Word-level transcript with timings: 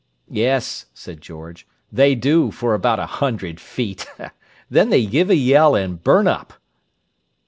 "Yes," 0.31 0.87
said 0.95 1.21
George; 1.21 1.67
"they 1.91 2.15
do—for 2.15 2.73
about 2.73 2.97
a 2.97 3.05
hundred 3.05 3.59
feet! 3.59 4.09
Then 4.67 4.89
they 4.89 5.05
give 5.05 5.29
a 5.29 5.35
yell 5.35 5.75
and 5.75 6.03
burn 6.03 6.25
up." 6.25 6.53